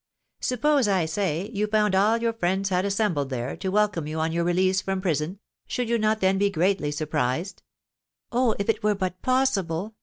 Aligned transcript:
"Suppose, 0.39 0.87
I 0.87 1.05
say, 1.05 1.51
you 1.53 1.67
found 1.67 1.93
all 1.93 2.17
your 2.17 2.33
friends 2.33 2.69
had 2.69 2.85
assembled 2.85 3.29
there, 3.29 3.55
to 3.57 3.69
welcome 3.69 4.07
you 4.07 4.19
on 4.19 4.31
your 4.31 4.43
release 4.43 4.81
from 4.81 4.99
prison, 4.99 5.37
should 5.67 5.89
you 5.89 5.99
not 5.99 6.21
then 6.21 6.39
be 6.39 6.49
greatly 6.49 6.89
surprised?" 6.89 7.61
"Oh, 8.31 8.55
if 8.57 8.67
it 8.67 8.81
were 8.81 8.95
but 8.95 9.21
possible! 9.21 9.93